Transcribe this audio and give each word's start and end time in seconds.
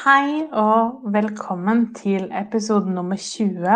Hei 0.00 0.46
og 0.56 1.02
velkommen 1.12 1.82
til 1.92 2.30
episode 2.32 2.88
nummer 2.88 3.18
20. 3.20 3.66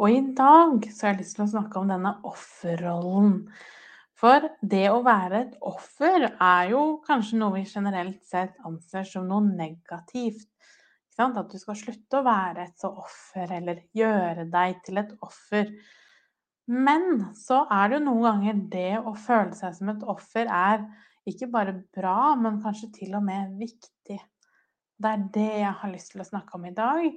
Og 0.00 0.08
i 0.08 0.20
dag 0.32 0.86
så 0.88 1.04
har 1.04 1.10
jeg 1.10 1.18
lyst 1.18 1.34
til 1.36 1.42
å 1.44 1.48
snakke 1.50 1.76
om 1.76 1.90
denne 1.90 2.12
offerrollen. 2.24 3.34
For 4.16 4.46
det 4.64 4.86
å 4.88 5.02
være 5.04 5.42
et 5.42 5.58
offer 5.60 6.24
er 6.24 6.70
jo 6.70 6.80
kanskje 7.04 7.40
noe 7.42 7.58
vi 7.58 7.66
generelt 7.68 8.22
sett 8.24 8.54
anser 8.64 9.04
som 9.10 9.26
noe 9.28 9.44
negativt. 9.44 10.48
At 11.20 11.52
du 11.52 11.58
skal 11.60 11.76
slutte 11.82 12.22
å 12.22 12.24
være 12.24 12.64
et 12.64 12.80
så 12.80 12.94
offer, 12.94 13.52
eller 13.58 13.82
gjøre 13.98 14.46
deg 14.54 14.78
til 14.86 15.02
et 15.02 15.12
offer. 15.26 15.74
Men 16.72 17.26
så 17.36 17.66
er 17.66 17.90
det 17.92 17.98
jo 17.98 18.06
noen 18.06 18.24
ganger 18.30 18.64
det 18.72 18.94
å 19.02 19.12
føle 19.26 19.52
seg 19.58 19.76
som 19.76 19.92
et 19.92 20.08
offer 20.16 20.48
er 20.48 20.80
ikke 21.28 21.50
bare 21.52 21.76
bra, 21.92 22.32
men 22.40 22.62
kanskje 22.64 22.88
til 23.02 23.20
og 23.20 23.28
med 23.28 23.52
viktig. 23.60 23.92
Det 24.96 25.12
er 25.12 25.24
det 25.34 25.50
jeg 25.60 25.72
har 25.80 25.92
lyst 25.92 26.14
til 26.14 26.22
å 26.24 26.28
snakke 26.28 26.56
om 26.56 26.64
i 26.68 26.74
dag. 26.76 27.08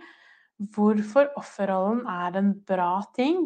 Hvorfor 0.76 1.30
offerrollen 1.40 2.04
er 2.12 2.40
en 2.42 2.52
bra 2.68 3.00
ting, 3.16 3.46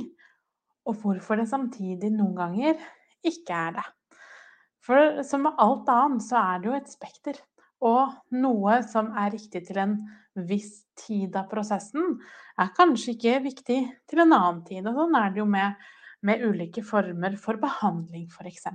og 0.90 0.98
hvorfor 1.04 1.38
det 1.40 1.50
samtidig 1.52 2.10
noen 2.16 2.34
ganger 2.40 2.80
ikke 3.24 3.54
er 3.70 3.76
det. 3.78 3.86
For 4.84 5.22
som 5.24 5.46
med 5.46 5.60
alt 5.64 5.90
annet 5.92 6.26
så 6.26 6.40
er 6.42 6.64
det 6.64 6.70
jo 6.70 6.78
et 6.80 6.92
spekter. 6.92 7.38
Og 7.84 8.16
noe 8.36 8.80
som 8.88 9.12
er 9.20 9.34
riktig 9.36 9.66
til 9.68 9.80
en 9.84 9.96
viss 10.50 10.82
tid 10.98 11.36
av 11.38 11.50
prosessen, 11.52 12.18
er 12.60 12.74
kanskje 12.76 13.14
ikke 13.14 13.38
viktig 13.44 13.80
til 14.10 14.24
en 14.24 14.34
annen 14.34 14.64
tid. 14.68 14.88
Og 14.88 14.98
sånn 14.98 15.18
er 15.20 15.30
det 15.34 15.44
jo 15.44 15.48
med, 15.50 15.78
med 16.26 16.44
ulike 16.48 16.84
former 16.86 17.38
for 17.40 17.62
behandling, 17.62 18.26
f.eks. 18.32 18.68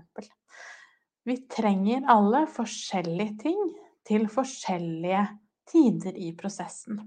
Vi 1.28 1.36
trenger 1.50 2.06
alle 2.08 2.46
forskjellige 2.52 3.36
ting 3.42 3.60
til 4.08 4.28
forskjellige 4.32 5.26
tider 5.70 6.16
i 6.16 6.32
prosessen. 6.36 7.00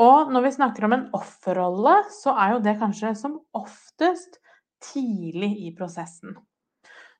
Og 0.00 0.30
når 0.32 0.46
vi 0.46 0.52
snakker 0.54 0.86
om 0.86 0.94
en 0.96 1.08
offerrolle, 1.16 1.96
så 2.14 2.34
er 2.38 2.54
jo 2.54 2.62
det 2.64 2.78
kanskje 2.80 3.12
som 3.18 3.40
oftest 3.56 4.38
tidlig 4.92 5.52
i 5.66 5.72
prosessen. 5.76 6.38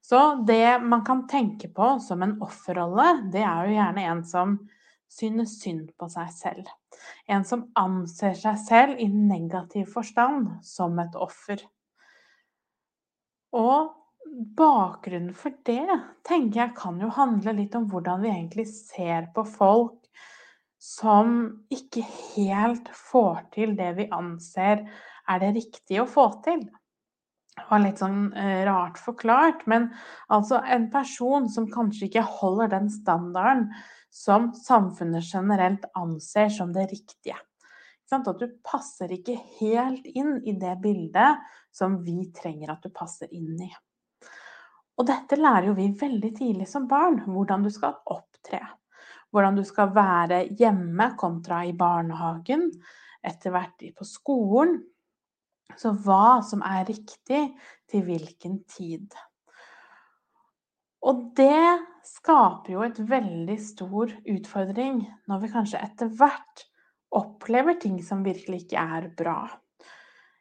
Så 0.00 0.20
det 0.48 0.80
man 0.82 1.04
kan 1.04 1.26
tenke 1.28 1.68
på 1.68 1.98
som 2.00 2.22
en 2.24 2.38
offerrolle, 2.42 3.30
det 3.32 3.42
er 3.44 3.66
jo 3.66 3.76
gjerne 3.76 4.06
en 4.08 4.22
som 4.24 4.56
synes 5.10 5.58
synd 5.60 5.90
på 5.98 6.08
seg 6.08 6.30
selv. 6.32 6.70
En 7.28 7.44
som 7.44 7.66
anser 7.78 8.36
seg 8.38 8.58
selv 8.62 9.02
i 9.02 9.08
negativ 9.10 9.90
forstand 9.92 10.48
som 10.64 10.98
et 11.02 11.16
offer. 11.18 11.60
Og 13.56 13.90
bakgrunnen 14.56 15.34
for 15.34 15.54
det 15.66 15.98
tenker 16.26 16.62
jeg 16.62 16.76
kan 16.78 17.00
jo 17.02 17.10
handle 17.12 17.56
litt 17.56 17.74
om 17.74 17.88
hvordan 17.90 18.22
vi 18.22 18.30
egentlig 18.30 18.68
ser 18.70 19.30
på 19.34 19.44
folk 19.48 20.09
som 20.80 21.32
ikke 21.68 22.02
helt 22.34 22.88
får 22.96 23.42
til 23.54 23.74
det 23.76 23.92
vi 23.98 24.06
anser 24.16 24.86
er 25.28 25.42
det 25.42 25.54
riktige 25.58 26.02
å 26.02 26.08
få 26.08 26.26
til. 26.44 26.62
Det 27.60 27.66
var 27.68 27.82
litt 27.82 28.00
sånn 28.00 28.30
eh, 28.32 28.62
rart 28.64 28.96
forklart, 29.02 29.66
men 29.68 29.90
altså 30.32 30.62
en 30.64 30.88
person 30.92 31.50
som 31.52 31.68
kanskje 31.70 32.08
ikke 32.08 32.24
holder 32.40 32.72
den 32.72 32.88
standarden 32.92 33.68
som 34.10 34.50
samfunnet 34.56 35.28
generelt 35.28 35.84
anser 35.98 36.48
som 36.54 36.72
det 36.72 36.88
riktige. 36.94 37.36
At 38.10 38.26
du 38.40 38.48
passer 38.66 39.12
ikke 39.14 39.36
helt 39.60 40.08
inn 40.08 40.40
i 40.42 40.56
det 40.58 40.72
bildet 40.82 41.44
som 41.70 42.00
vi 42.02 42.24
trenger 42.34 42.72
at 42.72 42.82
du 42.82 42.90
passer 42.90 43.30
inn 43.30 43.60
i. 43.62 43.70
Og 44.98 45.06
dette 45.06 45.38
lærer 45.38 45.68
jo 45.70 45.76
vi 45.78 45.92
veldig 46.00 46.30
tidlig 46.34 46.66
som 46.68 46.88
barn, 46.90 47.20
hvordan 47.28 47.62
du 47.62 47.70
skal 47.70 48.00
opptre 48.10 48.64
hvordan 49.30 49.58
du 49.58 49.64
skal 49.66 49.92
være 49.94 50.44
hjemme 50.58 51.12
kontra 51.20 51.62
i 51.66 51.74
barnehagen, 51.76 52.68
etter 53.22 53.54
hvert 53.54 53.84
på 53.96 54.06
skolen. 54.08 54.78
Så 55.78 55.92
hva 56.02 56.40
som 56.42 56.64
er 56.66 56.88
riktig 56.88 57.44
til 57.90 58.02
hvilken 58.06 58.58
tid. 58.66 59.06
Og 61.06 61.30
det 61.38 61.78
skaper 62.04 62.74
jo 62.74 62.82
et 62.84 62.98
veldig 63.08 63.56
stor 63.62 64.10
utfordring 64.28 65.04
når 65.30 65.44
vi 65.44 65.52
kanskje 65.52 65.80
etter 65.84 66.10
hvert 66.18 66.66
opplever 67.16 67.78
ting 67.80 67.98
som 68.04 68.24
virkelig 68.26 68.64
ikke 68.64 68.82
er 68.82 69.08
bra. 69.16 69.40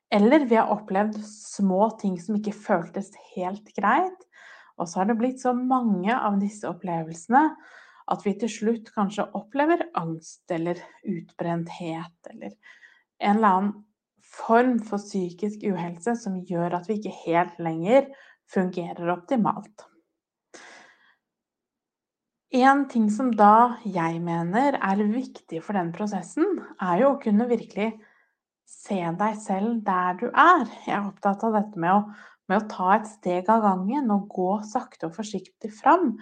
Eller 0.09 0.47
vi 0.50 0.57
har 0.57 0.71
opplevd 0.73 1.19
små 1.25 1.91
ting 2.01 2.17
som 2.21 2.39
ikke 2.39 2.56
føltes 2.57 3.11
helt 3.35 3.69
greit. 3.77 4.25
Og 4.79 4.89
så 4.89 5.01
har 5.01 5.09
det 5.09 5.19
blitt 5.19 5.41
så 5.44 5.53
mange 5.53 6.13
av 6.16 6.39
disse 6.41 6.67
opplevelsene 6.69 7.44
at 8.09 8.25
vi 8.25 8.34
til 8.42 8.52
slutt 8.52 8.90
kanskje 8.96 9.28
opplever 9.38 9.86
angst 10.00 10.50
eller 10.53 10.80
utbrenthet 11.06 12.31
eller 12.34 12.56
en 13.20 13.36
eller 13.36 13.50
annen 13.50 13.78
form 14.30 14.78
for 14.86 15.02
psykisk 15.02 15.64
uhelse 15.70 16.16
som 16.22 16.42
gjør 16.46 16.78
at 16.80 16.90
vi 16.90 17.00
ikke 17.00 17.16
helt 17.25 17.62
lenger 17.62 18.09
fungerer 18.50 19.14
optimalt. 19.14 19.86
En 22.50 22.88
ting 22.90 23.12
som 23.14 23.30
da 23.38 23.78
jeg 23.86 24.18
mener 24.25 24.80
er 24.81 25.02
viktig 25.06 25.62
for 25.62 25.78
den 25.78 25.92
prosessen, 25.94 26.48
er 26.81 27.03
jo 27.03 27.12
å 27.14 27.19
kunne 27.22 27.46
virkelig 27.50 27.92
se 28.69 28.98
deg 29.19 29.38
selv 29.38 29.84
der 29.86 30.18
du 30.18 30.28
er. 30.30 30.66
Jeg 30.88 30.96
er 30.96 31.06
opptatt 31.12 31.46
av 31.46 31.58
dette 31.59 31.81
med 31.81 31.94
å, 31.94 32.00
med 32.50 32.64
å 32.64 32.69
ta 32.72 32.96
et 32.96 33.09
steg 33.09 33.50
av 33.53 33.62
gangen 33.68 34.09
og 34.14 34.25
gå 34.34 34.50
sakte 34.66 35.09
og 35.09 35.18
forsiktig 35.19 35.69
fram. 35.78 36.16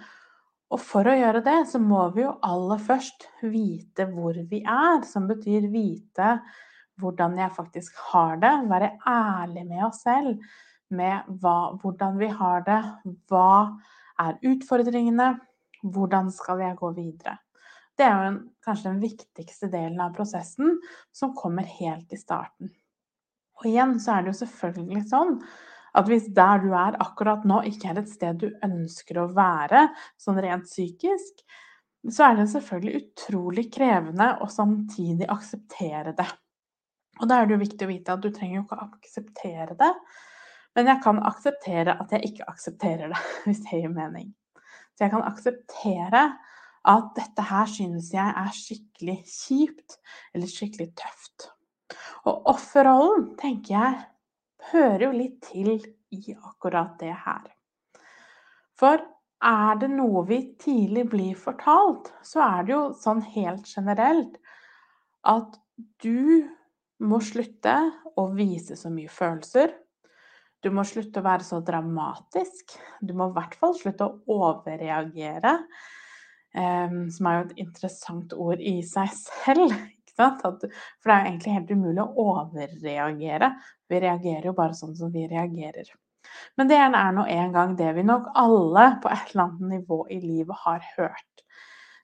Og 0.68 0.80
for 0.84 1.08
å 1.08 1.16
gjøre 1.16 1.40
det, 1.44 1.58
så 1.70 1.80
må 1.80 2.02
vi 2.12 2.26
jo 2.26 2.34
aller 2.44 2.80
først 2.84 3.24
vite 3.40 4.04
hvor 4.10 4.36
vi 4.50 4.60
er, 4.60 5.04
som 5.08 5.28
betyr 5.30 5.68
vite 5.72 6.34
hvordan 7.00 7.38
jeg 7.38 7.54
faktisk 7.56 8.00
har 8.10 8.40
det. 8.42 8.52
Være 8.68 8.90
ærlig 9.08 9.64
med 9.68 9.84
oss 9.86 10.02
selv 10.04 10.34
med 10.92 11.28
hva, 11.40 11.74
hvordan 11.80 12.18
vi 12.20 12.28
har 12.40 12.64
det. 12.66 12.80
Hva 13.30 13.78
er 14.20 14.40
utfordringene? 14.50 15.36
Hvordan 15.78 16.32
skal 16.34 16.60
jeg 16.64 16.76
gå 16.80 16.90
videre? 16.96 17.38
Det 17.98 18.06
er 18.06 18.14
jo 18.14 18.30
en, 18.32 18.38
kanskje 18.62 18.90
den 18.90 19.00
viktigste 19.02 19.70
delen 19.72 19.98
av 20.02 20.12
prosessen, 20.14 20.76
som 21.14 21.34
kommer 21.38 21.66
helt 21.78 22.12
i 22.12 22.18
starten. 22.18 22.72
Og 23.58 23.66
igjen 23.66 23.96
så 24.02 24.14
er 24.14 24.24
det 24.24 24.34
jo 24.34 24.40
selvfølgelig 24.42 25.06
sånn 25.10 25.38
at 25.96 26.08
hvis 26.10 26.28
der 26.36 26.60
du 26.62 26.72
er 26.76 26.98
akkurat 27.02 27.46
nå, 27.48 27.62
ikke 27.70 27.92
er 27.92 28.02
et 28.02 28.10
sted 28.10 28.40
du 28.42 28.48
ønsker 28.64 29.22
å 29.22 29.30
være, 29.36 29.86
sånn 30.20 30.40
rent 30.44 30.68
psykisk, 30.68 31.42
så 32.08 32.28
er 32.28 32.38
det 32.38 32.50
selvfølgelig 32.52 33.02
utrolig 33.02 33.66
krevende 33.74 34.30
å 34.44 34.48
samtidig 34.52 35.28
akseptere 35.32 36.14
det. 36.18 36.28
Og 37.18 37.30
da 37.30 37.40
er 37.40 37.48
det 37.48 37.56
jo 37.56 37.64
viktig 37.64 37.86
å 37.86 37.90
vite 37.90 38.14
at 38.14 38.22
du 38.22 38.30
trenger 38.30 38.60
jo 38.60 38.64
ikke 38.66 38.78
å 38.78 38.88
akseptere 38.88 39.78
det, 39.78 39.92
men 40.78 40.92
jeg 40.92 41.02
kan 41.02 41.18
akseptere 41.26 41.96
at 41.98 42.12
jeg 42.14 42.28
ikke 42.28 42.46
aksepterer 42.52 43.10
det, 43.10 43.22
hvis 43.46 43.64
det 43.64 43.80
gir 43.82 43.94
mening. 43.94 44.30
Så 44.94 45.06
jeg 45.06 45.14
kan 45.14 45.26
akseptere 45.26 46.24
at 46.88 47.08
dette 47.16 47.44
her 47.50 47.70
synes 47.70 48.12
jeg 48.14 48.34
er 48.42 48.54
skikkelig 48.54 49.16
kjipt 49.26 49.98
eller 50.34 50.50
skikkelig 50.50 50.92
tøft. 50.98 51.48
Og 52.28 52.46
offerrollen 52.52 53.32
tenker 53.40 53.74
jeg 53.74 53.98
hører 54.72 55.06
jo 55.08 55.12
litt 55.14 55.40
til 55.48 55.76
i 56.14 56.34
akkurat 56.34 56.96
det 57.00 57.14
her. 57.24 57.46
For 58.78 59.00
er 59.44 59.80
det 59.80 59.90
noe 59.92 60.24
vi 60.26 60.40
tidlig 60.60 61.04
blir 61.12 61.38
fortalt, 61.38 62.12
så 62.26 62.42
er 62.44 62.66
det 62.66 62.74
jo 62.74 62.84
sånn 62.98 63.22
helt 63.34 63.68
generelt 63.70 64.38
at 65.28 65.58
du 66.02 66.48
må 66.98 67.20
slutte 67.22 67.76
å 68.18 68.24
vise 68.34 68.74
så 68.78 68.90
mye 68.90 69.10
følelser. 69.12 69.74
Du 70.64 70.72
må 70.74 70.82
slutte 70.86 71.20
å 71.20 71.26
være 71.26 71.46
så 71.46 71.60
dramatisk. 71.62 72.74
Du 72.98 73.14
må 73.14 73.28
i 73.28 73.36
hvert 73.36 73.54
fall 73.60 73.76
slutte 73.78 74.08
å 74.08 74.40
overreagere. 74.48 75.54
Um, 76.58 77.04
som 77.12 77.28
er 77.28 77.36
jo 77.36 77.44
et 77.44 77.58
interessant 77.62 78.32
ord 78.34 78.62
i 78.64 78.80
seg 78.82 79.12
selv. 79.14 79.76
For 80.18 80.58
det 80.62 81.14
er 81.14 81.22
jo 81.22 81.30
egentlig 81.30 81.54
helt 81.54 81.72
umulig 81.72 82.04
å 82.04 82.26
overreagere. 82.26 83.52
Vi 83.88 84.02
reagerer 84.02 84.50
jo 84.50 84.54
bare 84.58 84.76
sånn 84.76 84.96
som 84.98 85.12
vi 85.14 85.26
reagerer. 85.30 85.90
Men 86.58 86.68
det 86.68 86.76
er 86.76 86.92
nå 87.14 87.24
en 87.24 87.52
gang 87.54 87.74
det 87.78 87.92
vi 87.96 88.04
nok 88.06 88.32
alle 88.36 88.88
på 89.02 89.10
et 89.12 89.30
eller 89.32 89.44
annet 89.46 89.76
nivå 89.78 90.02
i 90.12 90.20
livet 90.22 90.64
har 90.64 90.84
hørt. 90.96 91.44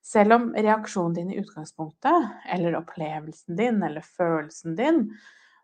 Selv 0.04 0.36
om 0.36 0.50
reaksjonen 0.52 1.16
din 1.16 1.32
i 1.32 1.40
utgangspunktet, 1.40 2.28
eller 2.52 2.76
opplevelsen 2.76 3.56
din, 3.56 3.80
eller 3.82 4.04
følelsen 4.04 4.76
din, 4.76 5.06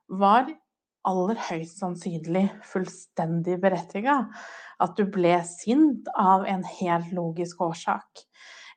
var 0.08 0.48
aller 1.08 1.38
høyst 1.48 1.80
sannsynlig 1.80 2.46
fullstendig 2.68 3.58
berettiga. 3.60 4.22
At 4.80 4.96
du 4.96 5.04
ble 5.12 5.36
sint 5.48 6.08
av 6.16 6.46
en 6.48 6.64
helt 6.80 7.12
logisk 7.16 7.60
årsak. 7.68 8.24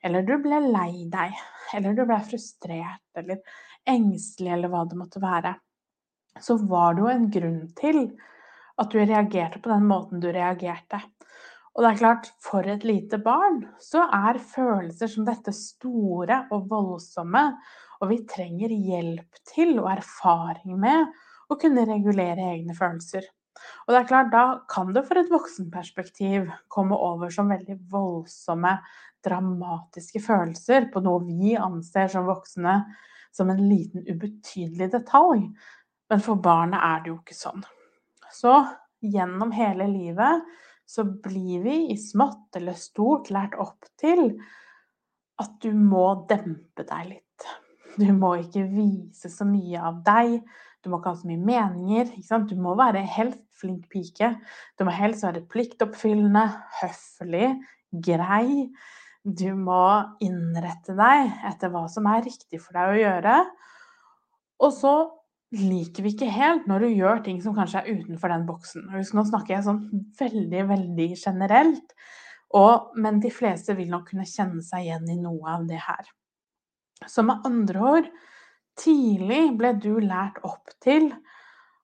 Eller 0.04 0.26
du 0.26 0.36
ble 0.44 0.60
lei 0.68 1.06
deg. 1.10 1.36
Eller 1.74 1.96
du 1.96 2.04
ble 2.06 2.18
frustrert 2.26 3.18
eller 3.18 3.40
engstelig, 3.88 4.52
eller 4.52 4.70
hva 4.72 4.84
det 4.88 4.98
måtte 5.00 5.22
være. 5.22 5.54
Så 6.40 6.58
var 6.68 6.94
det 6.94 7.04
jo 7.04 7.10
en 7.12 7.26
grunn 7.32 7.62
til 7.78 8.00
at 8.80 8.90
du 8.90 8.98
reagerte 9.00 9.60
på 9.62 9.70
den 9.70 9.86
måten 9.88 10.22
du 10.22 10.28
reagerte. 10.34 11.00
Og 11.74 11.82
det 11.82 11.90
er 11.90 11.98
klart, 11.98 12.28
for 12.42 12.66
et 12.70 12.84
lite 12.86 13.18
barn 13.22 13.62
så 13.82 14.04
er 14.06 14.38
følelser 14.38 15.10
som 15.10 15.26
dette 15.26 15.54
store 15.56 16.44
og 16.54 16.68
voldsomme, 16.70 17.44
og 18.00 18.10
vi 18.10 18.20
trenger 18.30 18.74
hjelp 18.74 19.40
til 19.50 19.78
og 19.80 19.90
erfaring 19.96 20.76
med 20.78 21.08
å 21.50 21.58
kunne 21.60 21.86
regulere 21.88 22.52
egne 22.52 22.76
følelser. 22.78 23.26
Og 23.84 23.92
det 23.92 24.00
er 24.00 24.08
klart, 24.08 24.30
da 24.32 24.44
kan 24.70 24.92
det 24.94 25.04
for 25.08 25.20
et 25.20 25.30
voksenperspektiv 25.32 26.48
komme 26.72 26.96
over 26.98 27.32
som 27.34 27.52
veldig 27.52 27.78
voldsomme, 27.92 28.76
dramatiske 29.24 30.20
følelser 30.20 30.90
på 30.92 31.00
noe 31.04 31.22
vi 31.24 31.54
anser 31.56 32.10
som 32.12 32.26
voksne 32.28 32.80
som 33.34 33.50
en 33.50 33.62
liten, 33.68 34.04
ubetydelig 34.04 34.90
detalj. 34.92 35.46
Men 36.10 36.22
for 36.22 36.40
barnet 36.42 36.82
er 36.84 37.00
det 37.02 37.10
jo 37.10 37.18
ikke 37.22 37.36
sånn. 37.38 37.64
Så 38.34 38.58
gjennom 39.04 39.52
hele 39.54 39.88
livet 39.90 40.44
så 40.86 41.04
blir 41.04 41.64
vi 41.64 41.78
i 41.92 41.96
smått 41.98 42.58
eller 42.58 42.76
stort 42.78 43.30
lært 43.32 43.56
opp 43.60 43.88
til 44.00 44.26
at 45.40 45.56
du 45.64 45.72
må 45.74 46.26
dempe 46.28 46.84
deg 46.86 47.08
litt. 47.14 47.48
Du 47.96 48.10
må 48.14 48.34
ikke 48.42 48.66
vise 48.68 49.30
så 49.30 49.46
mye 49.48 49.80
av 49.80 50.02
deg. 50.06 50.40
Du 50.84 50.90
må 50.92 51.00
ikke 51.00 51.14
ha 51.14 51.18
så 51.18 51.28
mye 51.30 51.40
meninger. 51.40 52.12
Du 52.48 52.54
må 52.60 52.74
være 52.76 53.00
helst 53.16 53.42
flink 53.56 53.88
pike. 53.92 54.34
Du 54.78 54.84
må 54.84 54.92
helst 54.92 55.24
være 55.24 55.44
pliktoppfyllende, 55.48 56.44
høflig, 56.82 57.48
grei. 58.04 58.68
Du 59.24 59.48
må 59.56 59.84
innrette 60.24 60.92
deg 60.98 61.30
etter 61.48 61.72
hva 61.72 61.86
som 61.88 62.08
er 62.12 62.26
riktig 62.26 62.60
for 62.60 62.76
deg 62.76 62.92
å 62.92 62.98
gjøre. 63.00 63.36
Og 64.64 64.74
så 64.76 64.94
liker 65.54 66.04
vi 66.04 66.12
ikke 66.14 66.30
helt 66.34 66.66
når 66.68 66.84
du 66.84 66.90
gjør 66.98 67.22
ting 67.24 67.38
som 67.42 67.54
kanskje 67.56 67.80
er 67.80 68.00
utenfor 68.00 68.32
den 68.32 68.44
boksen. 68.48 68.88
Husk, 68.92 69.14
nå 69.16 69.24
snakker 69.28 69.56
jeg 69.56 69.66
sånn 69.66 69.82
veldig, 70.18 70.66
veldig 70.70 71.08
generelt, 71.14 71.96
og, 72.54 72.92
men 73.00 73.20
de 73.22 73.30
fleste 73.34 73.74
vil 73.78 73.90
nok 73.90 74.10
kunne 74.12 74.26
kjenne 74.28 74.62
seg 74.66 74.86
igjen 74.86 75.08
i 75.10 75.18
noe 75.18 75.56
av 75.56 75.64
det 75.68 75.80
her. 75.82 76.10
Så 77.10 77.24
med 77.26 77.44
andre 77.46 77.82
ord, 77.82 78.10
tidlig 78.80 79.54
ble 79.58 79.74
du 79.80 79.92
lært 80.02 80.40
opp 80.46 80.72
til 80.82 81.10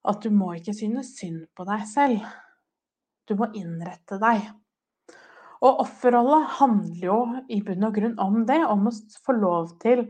at 0.09 0.23
du 0.25 0.33
må 0.33 0.55
ikke 0.57 0.75
synes 0.77 1.15
synd 1.19 1.45
på 1.57 1.67
deg 1.69 1.85
selv. 1.89 2.25
Du 3.29 3.37
må 3.39 3.51
innrette 3.57 4.19
deg. 4.21 4.47
Og 5.61 5.83
offerrollen 5.85 6.47
handler 6.57 7.03
jo 7.05 7.19
i 7.53 7.61
bunn 7.65 7.85
og 7.85 7.97
grunn 7.99 8.17
om 8.23 8.45
det, 8.49 8.63
om 8.65 8.89
å 8.89 8.95
få 9.27 9.37
lov 9.37 9.75
til 9.83 10.07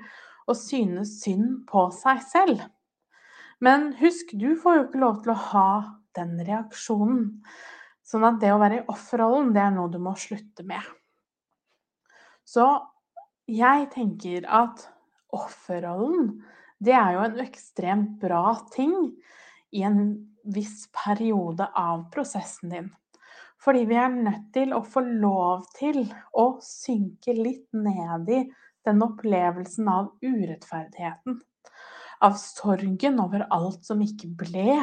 å 0.47 0.55
synes 0.57 1.17
synd 1.25 1.65
på 1.71 1.89
seg 1.95 2.23
selv. 2.27 2.63
Men 3.61 3.91
husk, 3.99 4.31
du 4.33 4.55
får 4.57 4.77
jo 4.77 4.85
ikke 4.87 5.03
lov 5.03 5.19
til 5.25 5.35
å 5.35 5.43
ha 5.51 5.73
den 6.17 6.39
reaksjonen. 6.47 7.27
Sånn 8.07 8.25
at 8.27 8.41
det 8.43 8.55
å 8.55 8.61
være 8.63 8.81
i 8.81 8.87
offerrollen, 8.91 9.53
det 9.55 9.63
er 9.63 9.75
noe 9.75 9.91
du 9.93 9.99
må 10.03 10.15
slutte 10.19 10.65
med. 10.67 10.87
Så 12.47 12.67
jeg 13.51 13.91
tenker 13.93 14.47
at 14.47 14.87
offerrollen, 15.35 16.41
det 16.81 16.95
er 16.97 17.15
jo 17.17 17.25
en 17.27 17.43
ekstremt 17.45 18.17
bra 18.23 18.55
ting 18.75 18.95
i 19.77 19.85
en 19.87 20.01
viss 20.45 20.87
periode 20.97 21.67
av 21.77 22.07
prosessen 22.15 22.73
din. 22.73 22.89
Fordi 23.61 23.85
vi 23.91 23.99
er 24.01 24.09
nødt 24.15 24.49
til 24.57 24.73
å 24.73 24.81
få 24.81 25.03
lov 25.05 25.67
til 25.77 26.07
å 26.33 26.47
synke 26.65 27.37
litt 27.37 27.69
ned 27.77 28.33
i 28.33 28.41
den 28.89 29.05
opplevelsen 29.05 29.89
av 29.93 30.15
urettferdigheten 30.25 31.43
av 32.21 32.37
sorgen 32.37 33.21
over 33.21 33.47
alt 33.53 33.87
som 33.89 34.01
ikke 34.05 34.29
ble, 34.43 34.77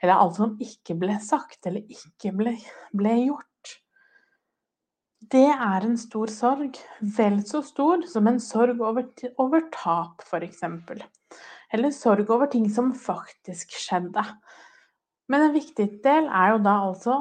eller 0.00 0.14
alt 0.14 0.38
som 0.38 0.54
ikke 0.62 0.96
ble 0.98 1.18
sagt, 1.20 1.60
eller 1.68 1.84
ikke 1.84 2.32
ble, 2.36 2.54
ble 2.96 3.14
gjort. 3.26 3.44
Det 5.18 5.48
er 5.50 5.82
en 5.82 5.96
stor 5.98 6.30
sorg, 6.30 6.78
vel 7.02 7.40
så 7.46 7.60
stor 7.66 8.04
som 8.06 8.28
en 8.30 8.38
sorg 8.40 8.78
over, 8.78 9.08
over 9.42 9.64
tap, 9.74 10.22
f.eks. 10.22 10.62
Eller 11.74 11.90
sorg 11.92 12.30
over 12.30 12.46
ting 12.52 12.68
som 12.70 12.92
faktisk 12.94 13.74
skjedde. 13.74 14.22
Men 15.28 15.48
en 15.48 15.56
viktig 15.56 15.88
del 16.04 16.30
er 16.30 16.54
jo 16.54 16.62
da 16.64 16.76
altså 16.86 17.18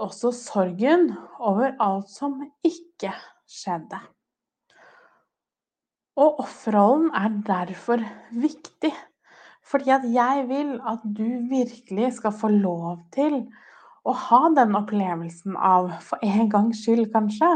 også 0.00 0.32
sorgen 0.34 1.12
over 1.38 1.76
alt 1.84 2.08
som 2.10 2.40
ikke 2.64 3.12
skjedde. 3.46 4.00
Og 6.16 6.40
offerrollen 6.46 7.10
er 7.14 7.36
derfor 7.46 8.02
viktig. 8.32 8.92
Fordi 9.64 9.90
at 9.94 10.04
jeg 10.12 10.48
vil 10.48 10.74
at 10.86 11.04
du 11.04 11.26
virkelig 11.50 12.12
skal 12.18 12.34
få 12.36 12.50
lov 12.52 13.04
til 13.14 13.44
å 14.04 14.12
ha 14.12 14.40
den 14.56 14.76
opplevelsen 14.76 15.56
av, 15.56 15.90
for 16.04 16.20
en 16.24 16.48
gangs 16.52 16.84
skyld 16.84 17.08
kanskje, 17.14 17.50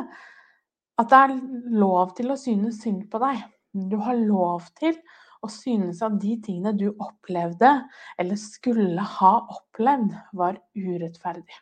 at 0.99 1.13
det 1.13 1.19
er 1.19 1.35
lov 1.79 2.15
til 2.19 2.33
å 2.33 2.39
synes 2.41 2.81
synd 2.83 3.07
på 3.13 3.21
deg. 3.23 3.43
Du 3.73 3.99
har 4.03 4.17
lov 4.19 4.67
til 4.79 4.97
å 5.45 5.51
synes 5.53 6.01
at 6.03 6.17
de 6.19 6.35
tingene 6.43 6.73
du 6.75 6.89
opplevde, 6.91 7.71
eller 8.19 8.41
skulle 8.41 9.05
ha 9.19 9.35
opplevd, 9.45 10.17
var 10.35 10.59
urettferdig. 10.75 11.61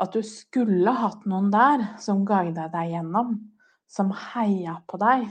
At 0.00 0.14
du 0.14 0.24
skulle 0.26 0.94
hatt 0.96 1.26
noen 1.28 1.50
der 1.52 1.84
som 2.02 2.24
guida 2.26 2.70
deg 2.72 2.94
gjennom, 2.94 3.36
som 3.90 4.10
heia 4.32 4.78
på 4.88 4.98
deg, 5.02 5.28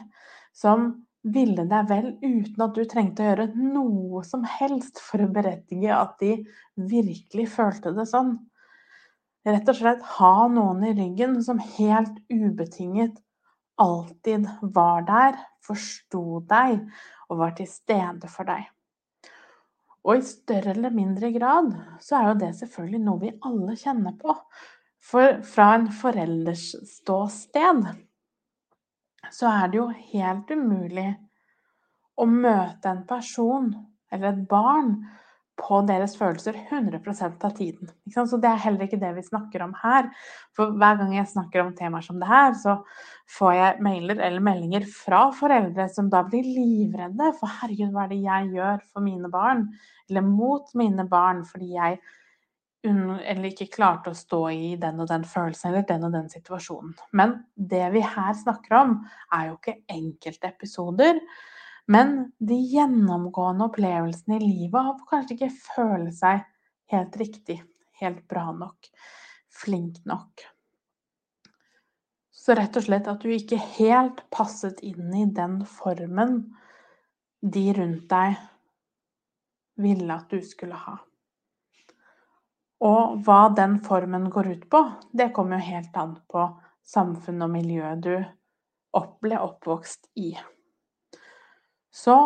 som 0.55 0.91
ville 1.23 1.63
deg 1.69 1.87
vel 1.89 2.07
uten 2.21 2.63
at 2.65 2.75
du 2.75 2.83
trengte 2.89 3.23
å 3.23 3.29
gjøre 3.29 3.49
noe 3.55 4.23
som 4.27 4.43
helst 4.47 4.99
for 4.99 5.23
å 5.23 5.31
berettige 5.31 5.95
at 5.95 6.17
de 6.19 6.35
virkelig 6.75 7.47
følte 7.55 7.93
det 7.95 8.05
sånn. 8.11 8.35
Rett 9.47 9.69
og 9.71 9.79
slett 9.79 10.03
ha 10.17 10.35
noen 10.51 10.83
i 10.87 10.93
ryggen 10.95 11.39
som 11.43 11.59
helt 11.59 12.19
ubetinget 12.31 13.17
alltid 13.81 14.47
var 14.75 15.03
der, 15.07 15.39
forsto 15.63 16.43
deg 16.47 16.83
og 17.29 17.39
var 17.39 17.55
til 17.57 17.67
stede 17.71 18.29
for 18.31 18.47
deg. 18.47 18.67
Og 20.03 20.19
i 20.19 20.27
større 20.27 20.73
eller 20.75 20.91
mindre 20.91 21.31
grad 21.31 21.71
så 22.03 22.19
er 22.19 22.29
jo 22.29 22.39
det 22.41 22.53
selvfølgelig 22.59 23.03
noe 23.03 23.21
vi 23.21 23.35
alle 23.47 23.75
kjenner 23.79 24.15
på. 24.19 24.35
For 25.03 25.39
fra 25.47 25.73
en 25.77 25.89
forelders 25.91 26.73
ståsted 26.87 27.85
så 29.31 29.49
er 29.51 29.71
det 29.71 29.79
jo 29.79 29.87
helt 30.13 30.51
umulig 30.51 31.09
å 32.19 32.29
møte 32.29 32.91
en 32.91 33.03
person 33.09 33.71
eller 34.13 34.33
et 34.33 34.47
barn 34.49 34.97
på 35.59 35.79
deres 35.85 36.15
følelser 36.17 36.55
100% 36.71 37.43
av 37.45 37.51
tiden. 37.57 37.89
Så 38.09 38.39
det 38.41 38.49
er 38.49 38.61
heller 38.63 38.87
ikke 38.87 38.99
det 39.01 39.11
vi 39.17 39.25
snakker 39.25 39.61
om 39.65 39.75
her. 39.83 40.09
For 40.57 40.73
hver 40.73 40.97
gang 40.99 41.13
jeg 41.13 41.29
snakker 41.29 41.61
om 41.61 41.75
temaer 41.77 42.05
som 42.05 42.17
det 42.21 42.29
her, 42.29 42.55
så 42.57 42.79
får 43.37 43.53
jeg 43.59 43.85
mailer 43.85 44.17
eller 44.17 44.43
meldinger 44.43 44.87
fra 44.89 45.27
foreldre 45.37 45.85
som 45.93 46.09
da 46.13 46.23
blir 46.25 46.47
livredde. 46.47 47.29
For 47.37 47.53
herregud, 47.61 47.93
hva 47.93 48.07
er 48.07 48.15
det 48.15 48.23
jeg 48.23 48.51
gjør 48.57 48.83
for 48.89 49.05
mine 49.05 49.29
barn? 49.33 49.67
Eller 50.09 50.25
mot 50.25 50.73
mine 50.77 51.05
barn 51.09 51.45
fordi 51.47 51.75
jeg 51.77 52.01
eller 52.83 53.47
ikke 53.47 53.71
klarte 53.71 54.11
å 54.11 54.17
stå 54.17 54.41
i 54.51 54.73
den 54.79 54.97
og 54.99 55.07
den 55.07 55.23
følelsen 55.23 55.69
eller 55.69 55.85
den 55.87 56.03
og 56.03 56.15
den 56.17 56.27
situasjonen. 56.31 56.97
Men 57.15 57.37
det 57.55 57.85
vi 57.93 58.01
her 58.03 58.33
snakker 58.35 58.75
om, 58.81 58.97
er 59.31 59.47
jo 59.47 59.55
ikke 59.55 59.77
enkelte 59.93 60.49
episoder, 60.49 61.21
men 61.91 62.31
de 62.39 62.55
gjennomgående 62.55 63.67
opplevelsene 63.67 64.39
i 64.39 64.47
livet 64.47 64.79
av 64.79 65.03
kanskje 65.09 65.35
ikke 65.35 65.51
føle 65.75 66.11
seg 66.15 66.43
helt 66.93 67.17
riktig, 67.19 67.59
helt 67.99 68.23
bra 68.29 68.51
nok, 68.55 68.89
flink 69.63 69.99
nok. 70.09 70.45
Så 72.31 72.55
rett 72.59 72.75
og 72.75 72.85
slett 72.87 73.07
at 73.07 73.23
du 73.23 73.31
ikke 73.31 73.59
helt 73.77 74.23
passet 74.33 74.81
inn 74.83 75.13
i 75.15 75.25
den 75.31 75.61
formen 75.67 76.41
de 77.43 77.65
rundt 77.75 78.07
deg 78.11 78.39
ville 79.79 80.15
at 80.15 80.31
du 80.31 80.43
skulle 80.45 80.77
ha. 80.79 80.97
Og 82.83 83.23
hva 83.23 83.47
den 83.55 83.77
formen 83.83 84.27
går 84.31 84.49
ut 84.55 84.65
på, 84.71 84.81
det 85.11 85.31
kommer 85.35 85.59
jo 85.59 85.71
helt 85.71 85.95
an 85.99 86.17
på 86.27 86.47
samfunnet 86.83 87.47
og 87.47 87.53
miljøet 87.53 88.03
du 88.03 88.15
ble 89.23 89.39
oppvokst 89.39 90.11
i. 90.19 90.33
Så 91.93 92.17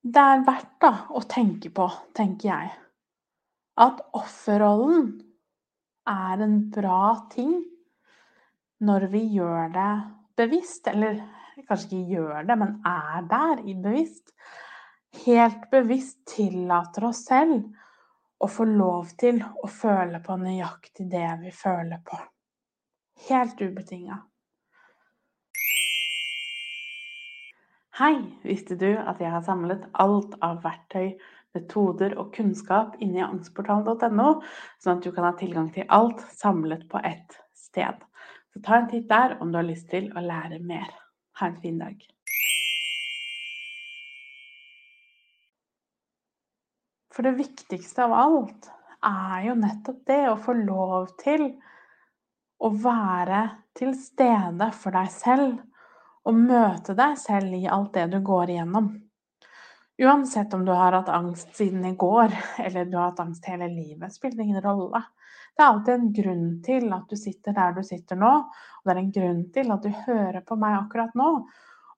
det 0.00 0.20
er 0.20 0.44
verdt 0.44 0.76
da 0.82 0.92
å 1.16 1.22
tenke 1.28 1.72
på, 1.72 1.86
tenker 2.16 2.50
jeg, 2.50 2.70
at 3.80 4.00
offerrollen 4.16 5.10
er 6.10 6.44
en 6.44 6.56
bra 6.72 7.14
ting 7.32 7.54
når 8.84 9.06
vi 9.12 9.22
gjør 9.36 9.72
det 9.74 9.92
bevisst, 10.40 10.88
eller 10.88 11.20
kanskje 11.68 11.88
ikke 11.88 12.16
gjør 12.16 12.48
det, 12.48 12.56
men 12.60 12.76
er 12.88 13.26
der 13.28 13.62
i 13.68 13.76
bevisst, 13.76 14.32
helt 15.26 15.68
bevisst 15.72 16.20
tillater 16.36 17.08
oss 17.10 17.24
selv 17.28 17.66
å 18.40 18.48
få 18.48 18.64
lov 18.68 19.12
til 19.20 19.42
å 19.42 19.68
føle 19.68 20.20
på 20.24 20.36
nøyaktig 20.40 21.08
det 21.12 21.28
vi 21.42 21.52
føler 21.52 22.00
på. 22.04 22.20
Helt 23.28 23.60
ubetinga. 23.60 24.16
Hei, 28.00 28.16
visste 28.40 28.78
du 28.80 28.94
at 28.96 29.18
jeg 29.20 29.28
har 29.28 29.42
samlet 29.44 29.82
alt 30.00 30.32
av 30.40 30.62
verktøy, 30.64 31.18
metoder 31.52 32.14
og 32.16 32.30
kunnskap 32.32 32.94
inni 33.04 33.20
angstportalen.no, 33.20 34.30
sånn 34.80 34.94
at 34.94 35.04
du 35.04 35.10
kan 35.12 35.26
ha 35.26 35.34
tilgang 35.36 35.66
til 35.74 35.84
alt 35.92 36.22
samlet 36.32 36.86
på 36.88 37.02
ett 37.04 37.36
sted. 37.52 38.00
Så 38.54 38.64
ta 38.64 38.78
en 38.78 38.88
titt 38.88 39.04
der 39.10 39.36
om 39.44 39.52
du 39.52 39.60
har 39.60 39.68
lyst 39.68 39.90
til 39.92 40.08
å 40.16 40.24
lære 40.24 40.62
mer. 40.64 40.88
Ha 41.42 41.50
en 41.50 41.60
fin 41.60 41.76
dag. 41.76 42.00
For 47.12 47.28
det 47.28 47.36
viktigste 47.36 48.08
av 48.08 48.16
alt 48.16 48.72
er 49.04 49.50
jo 49.50 49.60
nettopp 49.60 50.06
det 50.08 50.22
å 50.30 50.38
få 50.40 50.56
lov 50.56 51.12
til 51.20 51.50
å 52.64 52.72
være 52.80 53.44
til 53.76 53.92
stede 54.08 54.72
for 54.72 54.96
deg 54.96 55.12
selv 55.12 55.60
og 56.28 56.36
møte 56.36 56.94
deg 56.98 57.16
selv 57.20 57.54
i 57.56 57.68
alt 57.70 57.94
det 57.96 58.08
du 58.12 58.18
går 58.24 58.52
igjennom. 58.54 58.90
Uansett 60.00 60.54
om 60.56 60.64
du 60.64 60.72
har 60.72 60.96
hatt 60.96 61.08
angst 61.12 61.54
siden 61.56 61.84
i 61.84 61.94
går, 61.96 62.32
eller 62.66 62.84
du 62.88 62.96
har 62.96 63.10
hatt 63.10 63.20
angst 63.20 63.48
hele 63.50 63.68
livet, 63.68 64.12
spiller 64.14 64.44
ingen 64.44 64.62
rolle. 64.64 65.02
Det 65.56 65.64
er 65.64 65.66
alltid 65.66 65.94
en 65.94 66.12
grunn 66.16 66.46
til 66.64 66.86
at 66.96 67.10
du 67.10 67.18
sitter 67.20 67.56
der 67.56 67.74
du 67.76 67.82
sitter 67.84 68.16
nå, 68.16 68.30
og 68.48 68.88
det 68.88 68.94
er 68.94 69.00
en 69.02 69.12
grunn 69.12 69.42
til 69.52 69.74
at 69.74 69.84
du 69.84 69.90
hører 70.06 70.40
på 70.46 70.56
meg 70.60 70.78
akkurat 70.78 71.12
nå. 71.18 71.28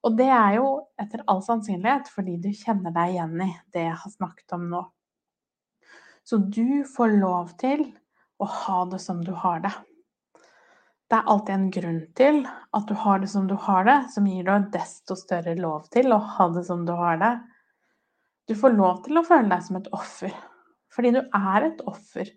Og 0.03 0.17
det 0.19 0.27
er 0.35 0.57
jo 0.57 0.67
etter 0.99 1.23
all 1.31 1.39
sannsynlighet 1.45 2.11
fordi 2.11 2.35
du 2.43 2.49
kjenner 2.51 2.91
deg 2.91 3.13
igjen 3.13 3.37
i 3.45 3.49
det 3.71 3.85
jeg 3.85 4.01
har 4.03 4.15
snakket 4.17 4.57
om 4.57 4.67
nå. 4.73 4.83
Så 6.27 6.39
du 6.43 6.83
får 6.87 7.15
lov 7.19 7.55
til 7.59 7.85
å 8.43 8.47
ha 8.47 8.83
det 8.91 8.99
som 8.99 9.23
du 9.23 9.31
har 9.31 9.63
det. 9.63 9.71
Det 11.13 11.19
er 11.19 11.27
alltid 11.29 11.53
en 11.53 11.65
grunn 11.69 11.97
til 12.17 12.37
at 12.73 12.87
du 12.89 12.95
har 12.97 13.19
det 13.21 13.27
som 13.29 13.43
du 13.45 13.53
har 13.67 13.83
det, 13.85 13.97
som 14.09 14.25
gir 14.25 14.47
deg 14.47 14.63
desto 14.73 15.13
større 15.13 15.51
lov 15.59 15.83
til 15.93 16.09
å 16.09 16.17
ha 16.17 16.47
det 16.55 16.63
som 16.65 16.87
du 16.87 16.93
har 16.97 17.19
det. 17.21 17.35
Du 18.49 18.55
får 18.57 18.73
lov 18.73 19.03
til 19.05 19.19
å 19.19 19.23
føle 19.27 19.45
deg 19.51 19.61
som 19.61 19.77
et 19.77 19.91
offer, 19.93 20.33
fordi 20.89 21.11
du 21.13 21.19
er 21.21 21.67
et 21.67 21.83
offer 21.85 22.31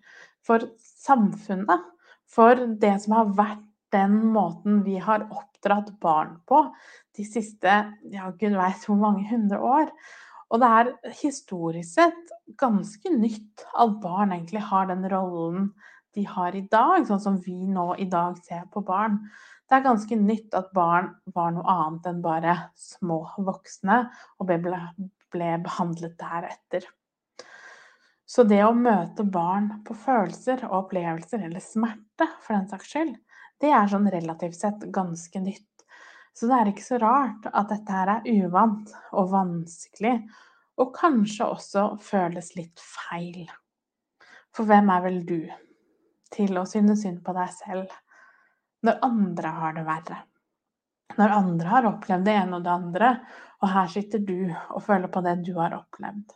for 0.45 0.69
samfunnet, 0.85 1.89
for 2.29 2.67
det 2.77 2.93
som 3.01 3.17
har 3.17 3.33
vært 3.39 3.65
den 3.97 4.19
måten 4.37 4.83
vi 4.85 5.01
har 5.01 5.25
oppdratt 5.25 5.95
barn 6.05 6.37
på 6.45 6.61
de 7.17 7.25
siste 7.25 7.81
ja, 8.13 8.29
gud 8.29 8.61
veit 8.61 8.85
hvor 8.85 9.01
mange 9.01 9.25
hundre 9.33 9.57
år. 9.57 9.89
Og 10.53 10.61
det 10.61 10.75
er 10.83 10.95
historisk 11.23 11.97
sett 11.97 12.37
ganske 12.61 13.17
nytt 13.17 13.65
at 13.73 13.97
barn 14.05 14.37
egentlig 14.37 14.69
har 14.69 14.93
den 14.93 15.09
rollen 15.09 15.71
de 16.17 16.25
har 16.27 16.57
i 16.57 16.65
dag, 16.73 17.05
sånn 17.07 17.23
som 17.23 17.37
vi 17.45 17.55
nå 17.69 17.91
i 18.01 18.09
dag 18.11 18.39
ser 18.45 18.65
på 18.73 18.83
barn. 18.87 19.21
Det 19.69 19.79
er 19.79 19.85
ganske 19.85 20.17
nytt 20.17 20.55
at 20.57 20.71
barn 20.77 21.11
var 21.35 21.53
noe 21.53 21.67
annet 21.69 22.07
enn 22.09 22.23
bare 22.25 22.55
små 22.79 23.21
voksne 23.45 23.99
og 24.39 24.49
ble, 24.49 24.81
ble 25.35 25.51
behandlet 25.65 26.17
deretter. 26.21 26.87
Så 28.27 28.43
det 28.43 28.63
å 28.67 28.73
møte 28.75 29.23
barn 29.23 29.69
på 29.87 29.95
følelser 29.95 30.65
og 30.67 30.87
opplevelser, 30.87 31.45
eller 31.47 31.63
smerte 31.63 32.27
for 32.43 32.57
den 32.57 32.67
saks 32.73 32.91
skyld, 32.91 33.15
det 33.63 33.71
er 33.73 33.87
sånn 33.91 34.09
relativt 34.13 34.59
sett 34.59 34.89
ganske 34.93 35.43
nytt. 35.45 35.85
Så 36.37 36.49
det 36.51 36.57
er 36.57 36.71
ikke 36.73 36.85
så 36.85 36.99
rart 37.01 37.47
at 37.53 37.71
dette 37.71 37.93
her 37.93 38.11
er 38.17 38.27
uvant 38.43 38.91
og 39.13 39.31
vanskelig, 39.33 40.17
og 40.77 40.91
kanskje 40.97 41.47
også 41.49 41.87
føles 42.05 42.51
litt 42.59 42.83
feil. 42.83 43.47
For 44.53 44.69
hvem 44.69 44.91
er 44.93 45.07
vel 45.07 45.23
du? 45.29 45.41
Til 46.37 46.57
å 46.61 46.67
synes 46.69 47.03
synd 47.05 47.23
på 47.25 47.35
deg 47.37 47.53
selv 47.57 47.93
når 48.87 49.03
andre 49.05 49.53
har 49.59 49.77
det 49.77 49.85
verre. 49.87 50.23
Når 51.17 51.35
andre 51.35 51.71
har 51.73 51.89
opplevd 51.89 52.27
det 52.29 52.35
ene 52.37 52.59
og 52.59 52.65
det 52.67 52.73
andre, 52.73 53.13
og 53.63 53.71
her 53.73 53.89
sitter 53.91 54.23
du 54.23 54.41
og 54.53 54.83
føler 54.85 55.11
på 55.13 55.23
det 55.25 55.39
du 55.47 55.55
har 55.57 55.75
opplevd. 55.77 56.35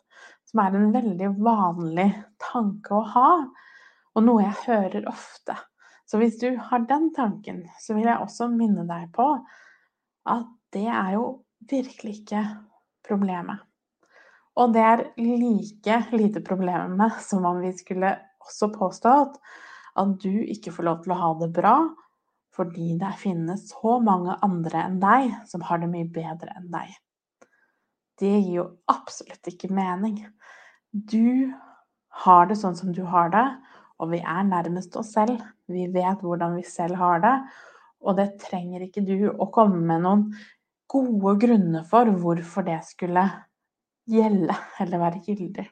Som 0.48 0.62
er 0.64 0.76
en 0.76 0.92
veldig 0.94 1.32
vanlig 1.38 2.08
tanke 2.42 2.96
å 2.96 3.04
ha, 3.14 3.32
og 4.16 4.24
noe 4.26 4.42
jeg 4.42 4.62
hører 4.64 5.10
ofte. 5.10 5.56
Så 6.08 6.18
hvis 6.18 6.40
du 6.40 6.48
har 6.58 6.86
den 6.90 7.12
tanken, 7.14 7.62
så 7.78 7.94
vil 7.94 8.08
jeg 8.08 8.18
også 8.18 8.48
minne 8.50 8.86
deg 8.88 9.12
på 9.14 9.28
at 10.30 10.48
det 10.74 10.88
er 10.90 11.14
jo 11.14 11.26
virkelig 11.70 12.22
ikke 12.22 12.42
problemet. 13.06 13.62
Og 14.58 14.72
det 14.74 14.82
er 14.82 15.04
like 15.20 16.00
lite 16.16 16.42
problemet 16.42 17.20
som 17.22 17.46
om 17.46 17.60
vi 17.62 17.70
skulle 17.78 18.16
også 18.42 18.72
påstå 18.74 19.12
at 19.22 19.38
at 19.98 20.14
du 20.22 20.42
ikke 20.44 20.72
får 20.74 20.86
lov 20.86 21.02
til 21.04 21.14
å 21.14 21.20
ha 21.20 21.32
det 21.40 21.50
bra 21.56 21.74
fordi 22.56 22.96
det 22.98 23.12
finnes 23.20 23.68
så 23.70 23.98
mange 24.02 24.34
andre 24.44 24.84
enn 24.84 24.98
deg 25.02 25.30
som 25.48 25.62
har 25.68 25.80
det 25.80 25.88
mye 25.90 26.08
bedre 26.10 26.50
enn 26.58 26.66
deg. 26.72 26.90
Det 28.20 28.32
gir 28.32 28.56
jo 28.58 28.66
absolutt 28.90 29.48
ikke 29.48 29.70
mening. 29.72 30.18
Du 30.90 31.48
har 32.24 32.50
det 32.50 32.58
sånn 32.60 32.76
som 32.76 32.90
du 32.92 33.04
har 33.08 33.30
det, 33.32 33.46
og 34.02 34.10
vi 34.12 34.20
er 34.20 34.44
nærmest 34.48 34.96
oss 34.98 35.14
selv. 35.14 35.40
Vi 35.70 35.86
vet 35.94 36.24
hvordan 36.24 36.58
vi 36.58 36.66
selv 36.66 36.98
har 37.00 37.22
det, 37.22 37.34
og 38.02 38.18
det 38.18 38.32
trenger 38.42 38.84
ikke 38.84 39.04
du 39.06 39.30
å 39.30 39.48
komme 39.54 39.80
med 39.80 40.04
noen 40.04 40.26
gode 40.90 41.36
grunner 41.44 41.84
for 41.88 42.10
hvorfor 42.10 42.66
det 42.66 42.80
skulle 42.88 43.24
gjelde 44.10 44.56
eller 44.82 45.04
være 45.06 45.22
gyldig. 45.28 45.68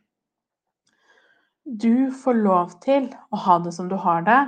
Du 1.68 2.08
får 2.10 2.38
lov 2.40 2.70
til 2.80 3.10
å 3.28 3.38
ha 3.44 3.58
det 3.60 3.74
som 3.76 3.90
du 3.90 3.96
har 4.00 4.22
det, 4.24 4.38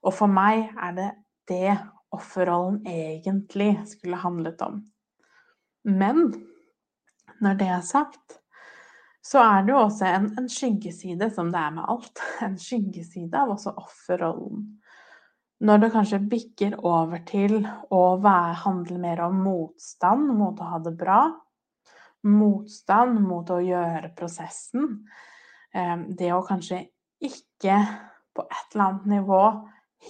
og 0.00 0.14
for 0.16 0.32
meg 0.32 0.70
er 0.80 0.94
det 0.96 1.10
det 1.50 1.74
offerrollen 2.14 2.78
egentlig 2.88 3.74
skulle 3.90 4.20
handlet 4.22 4.62
om. 4.64 4.78
Men 5.84 6.30
når 7.44 7.58
det 7.60 7.68
er 7.68 7.84
sagt, 7.84 8.38
så 9.24 9.42
er 9.42 9.66
det 9.66 9.74
jo 9.74 9.82
også 9.82 10.08
en, 10.08 10.30
en 10.40 10.48
skyggeside, 10.48 11.28
som 11.36 11.50
det 11.52 11.60
er 11.60 11.76
med 11.76 11.84
alt. 11.88 12.24
En 12.46 12.56
skyggeside 12.60 13.40
av 13.40 13.52
også 13.58 13.74
offerrollen. 13.80 14.64
Når 15.64 15.80
det 15.80 15.92
kanskje 15.94 16.24
bikker 16.32 16.78
over 16.84 17.20
til 17.28 17.60
å 17.92 18.02
være, 18.24 18.56
handle 18.64 18.98
mer 19.00 19.22
om 19.28 19.38
motstand 19.44 20.32
mot 20.36 20.60
å 20.60 20.72
ha 20.72 20.80
det 20.84 20.96
bra, 20.96 21.20
motstand 22.24 23.20
mot 23.20 23.52
å 23.52 23.60
gjøre 23.64 24.12
prosessen, 24.16 25.04
det 25.74 26.30
å 26.34 26.44
kanskje 26.46 26.84
ikke 27.24 27.78
på 28.34 28.44
et 28.46 28.74
eller 28.74 28.84
annet 28.84 29.06
nivå 29.10 29.42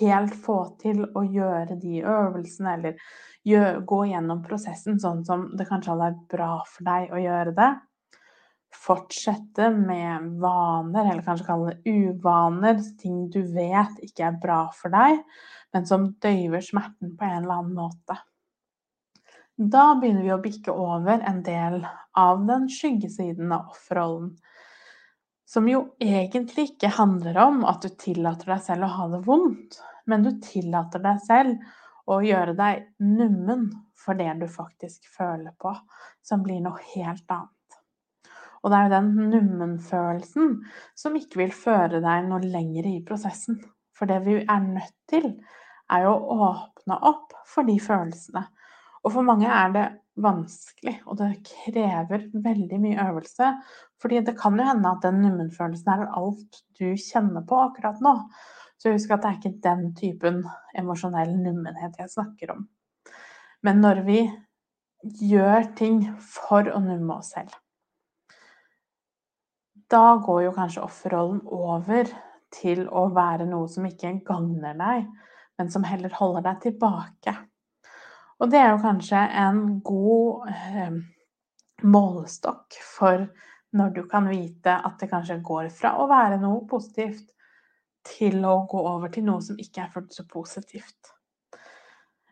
helt 0.00 0.34
få 0.44 0.58
til 0.80 1.04
å 1.06 1.22
gjøre 1.22 1.76
de 1.80 2.02
øvelsene, 2.02 2.76
eller 2.78 3.00
gjør, 3.46 3.80
gå 3.86 4.00
gjennom 4.10 4.42
prosessen 4.44 5.00
sånn 5.00 5.24
som 5.26 5.48
det 5.56 5.68
kanskje 5.68 5.92
hadde 5.92 6.08
vært 6.08 6.22
bra 6.32 6.52
for 6.68 6.88
deg 6.88 7.12
å 7.14 7.22
gjøre 7.22 7.54
det. 7.56 7.70
Fortsette 8.74 9.68
med 9.74 10.32
vaner, 10.42 11.06
eller 11.12 11.22
kanskje 11.26 11.46
kalle 11.46 11.74
det 11.74 11.94
uvaner, 11.94 12.80
ting 13.00 13.28
du 13.30 13.42
vet 13.54 14.00
ikke 14.02 14.28
er 14.30 14.40
bra 14.42 14.64
for 14.74 14.94
deg, 14.94 15.20
men 15.74 15.86
som 15.86 16.08
døyver 16.22 16.64
smerten 16.64 17.14
på 17.18 17.28
en 17.28 17.44
eller 17.44 17.60
annen 17.60 17.76
måte. 17.78 18.18
Da 19.54 19.92
begynner 19.94 20.26
vi 20.26 20.32
å 20.34 20.42
bikke 20.42 20.74
over 20.74 21.22
en 21.22 21.38
del 21.46 21.78
av 22.18 22.42
den 22.48 22.66
skyggesiden 22.72 23.52
av 23.54 23.70
offerrollen 23.70 24.32
som 25.44 25.68
jo 25.68 25.80
egentlig 26.02 26.70
ikke 26.72 26.92
handler 26.96 27.38
om 27.44 27.64
at 27.68 27.84
du 27.84 27.92
tillater 28.00 28.54
deg 28.54 28.62
selv 28.64 28.86
å 28.86 28.92
ha 28.96 29.08
det 29.12 29.24
vondt, 29.26 29.80
men 30.08 30.24
du 30.24 30.32
tillater 30.42 31.02
deg 31.04 31.20
selv 31.24 32.10
å 32.10 32.20
gjøre 32.24 32.56
deg 32.56 32.86
nummen 33.00 33.68
for 33.96 34.16
det 34.18 34.30
du 34.40 34.46
faktisk 34.50 35.06
føler 35.12 35.54
på, 35.60 35.72
som 36.24 36.44
blir 36.44 36.60
noe 36.64 36.80
helt 36.94 37.28
annet. 37.32 37.50
Og 38.64 38.72
det 38.72 38.78
er 38.78 38.86
jo 38.86 38.94
den 38.94 39.10
nummenfølelsen 39.32 40.52
som 40.96 41.16
ikke 41.18 41.42
vil 41.42 41.52
føre 41.52 42.00
deg 42.04 42.28
noe 42.28 42.40
lenger 42.44 42.88
i 42.88 43.02
prosessen. 43.04 43.60
For 43.94 44.08
det 44.10 44.22
vi 44.24 44.38
er 44.40 44.62
nødt 44.64 44.96
til, 45.10 45.28
er 45.92 46.06
jo 46.06 46.14
å 46.16 46.38
åpne 46.48 46.96
opp 47.10 47.36
for 47.48 47.68
de 47.68 47.76
følelsene. 47.80 48.46
Og 49.04 49.12
for 49.12 49.26
mange 49.26 49.50
er 49.52 49.74
det 49.74 49.84
vanskelig, 50.20 50.98
og 51.10 51.18
det 51.18 51.30
krever 51.48 52.28
veldig 52.44 52.78
mye 52.82 53.06
øvelse. 53.08 53.50
Fordi 54.02 54.20
det 54.26 54.36
kan 54.38 54.58
jo 54.58 54.66
hende 54.66 54.90
at 54.90 55.02
den 55.02 55.22
nummenfølelsen 55.24 55.90
er 55.94 56.06
alt 56.14 56.60
du 56.78 56.86
kjenner 57.00 57.44
på 57.48 57.58
akkurat 57.68 58.02
nå. 58.04 58.14
Så 58.78 58.92
husk 58.94 59.14
at 59.14 59.24
det 59.24 59.30
er 59.30 59.38
ikke 59.40 59.64
den 59.64 59.84
typen 59.96 60.40
emosjonell 60.76 61.34
nummenhet 61.38 61.98
jeg 61.98 62.12
snakker 62.12 62.54
om. 62.54 62.66
Men 63.64 63.80
når 63.80 64.02
vi 64.06 64.18
gjør 65.24 65.70
ting 65.76 66.02
for 66.20 66.68
å 66.68 66.80
numme 66.84 67.18
oss 67.18 67.32
selv, 67.34 67.54
da 69.92 70.16
går 70.20 70.46
jo 70.46 70.54
kanskje 70.56 70.84
offerrollen 70.84 71.42
over 71.52 72.08
til 72.54 72.86
å 72.88 73.06
være 73.14 73.46
noe 73.48 73.68
som 73.70 73.86
ikke 73.88 74.14
gagner 74.26 74.76
deg, 74.78 75.08
men 75.58 75.70
som 75.70 75.84
heller 75.86 76.12
holder 76.16 76.46
deg 76.48 76.62
tilbake. 76.64 77.34
Og 78.42 78.50
det 78.50 78.60
er 78.60 78.72
jo 78.72 78.82
kanskje 78.82 79.20
en 79.44 79.60
god 79.86 80.48
eh, 80.50 80.96
målestokk 81.86 82.78
for 82.82 83.26
når 83.74 83.94
du 83.94 84.02
kan 84.10 84.26
vite 84.30 84.74
at 84.74 84.98
det 85.00 85.10
kanskje 85.10 85.40
går 85.44 85.70
fra 85.74 85.96
å 86.02 86.08
være 86.10 86.38
noe 86.42 86.62
positivt 86.70 87.30
til 88.04 88.42
å 88.46 88.60
gå 88.70 88.80
over 88.84 89.12
til 89.12 89.26
noe 89.26 89.42
som 89.42 89.58
ikke 89.60 89.84
er 89.84 89.92
fullt 89.94 90.14
så 90.14 90.26
positivt. 90.30 91.14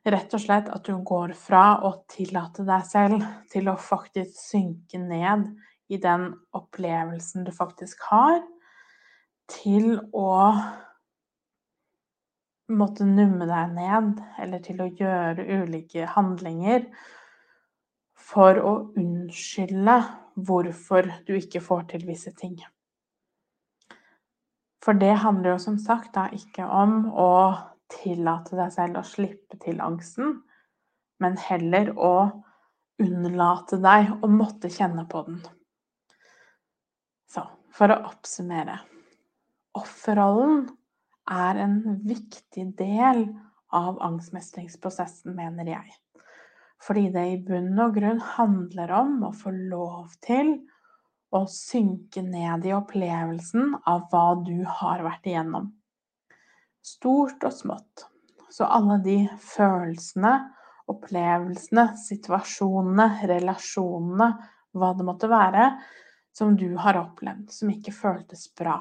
Rett 0.03 0.35
og 0.35 0.43
slett 0.43 0.69
at 0.75 0.87
du 0.87 0.97
går 1.07 1.35
fra 1.39 1.79
å 1.87 1.93
tillate 2.11 2.65
deg 2.67 2.87
selv 2.87 3.23
til 3.53 3.71
å 3.71 3.79
faktisk 3.79 4.35
synke 4.35 4.99
ned 4.99 5.47
i 5.93 5.99
den 6.03 6.33
opplevelsen 6.57 7.47
du 7.47 7.53
faktisk 7.55 8.03
har, 8.11 8.41
til 9.51 9.95
å 10.17 10.33
måtte 12.75 13.07
numme 13.09 13.47
deg 13.49 13.75
ned, 13.77 14.21
eller 14.43 14.63
til 14.65 14.83
å 14.83 14.91
gjøre 14.99 15.47
ulike 15.63 16.07
handlinger 16.15 16.87
for 18.33 18.59
å 18.61 18.75
unnskylde 18.99 19.97
hvorfor 20.35 21.11
du 21.27 21.35
ikke 21.37 21.63
får 21.65 21.89
til 21.93 22.07
visse 22.09 22.33
ting. 22.39 22.57
For 24.83 24.99
det 24.99 25.15
handler 25.23 25.55
jo 25.55 25.63
som 25.63 25.79
sagt 25.79 26.15
da 26.17 26.27
ikke 26.35 26.67
om 26.67 27.05
å 27.13 27.33
tillate 27.93 28.57
deg 28.59 28.73
selv 28.75 28.99
å 28.99 29.07
slippe 29.07 29.59
til 29.63 29.83
angsten, 29.85 30.41
men 31.23 31.37
heller 31.39 31.93
å 31.95 32.15
unnlate 33.03 33.79
deg 33.83 34.11
å 34.23 34.31
måtte 34.31 34.71
kjenne 34.73 35.05
på 35.11 35.23
den. 35.29 35.43
Så 37.31 37.45
for 37.73 37.93
å 37.93 38.03
oppsummere 38.11 38.81
Offerrollen 39.79 40.67
er 41.31 41.61
en 41.65 41.79
viktig 42.07 42.67
del 42.79 43.27
av 43.73 44.01
angstmestringsprosessen, 44.03 45.35
mener 45.37 45.71
jeg. 45.75 45.95
Fordi 46.83 47.09
det 47.15 47.25
i 47.31 47.41
bunn 47.47 47.79
og 47.81 47.95
grunn 47.97 48.21
handler 48.35 48.91
om 48.99 49.21
å 49.29 49.33
få 49.37 49.53
lov 49.55 50.15
til 50.25 50.57
å 51.33 51.45
synke 51.49 52.25
ned 52.27 52.67
i 52.67 52.75
opplevelsen 52.77 53.77
av 53.89 54.09
hva 54.13 54.27
du 54.45 54.65
har 54.81 55.05
vært 55.07 55.29
igjennom. 55.31 55.71
Stort 56.83 57.45
og 57.47 57.55
smått. 57.55 58.09
Så 58.53 58.67
alle 58.67 58.99
de 59.05 59.17
følelsene, 59.41 60.33
opplevelsene, 60.93 61.87
situasjonene, 61.97 63.07
relasjonene, 63.31 64.29
hva 64.77 64.91
det 64.99 65.07
måtte 65.07 65.31
være, 65.31 65.71
som 66.37 66.57
du 66.59 66.75
har 66.81 66.99
opplevd, 67.01 67.49
som 67.53 67.71
ikke 67.73 67.95
føltes 67.95 68.49
bra. 68.59 68.81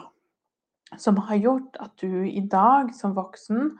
Som 1.00 1.18
har 1.28 1.40
gjort 1.40 1.78
at 1.80 1.96
du 2.02 2.28
i 2.28 2.42
dag 2.52 2.92
som 2.96 3.16
voksen 3.16 3.72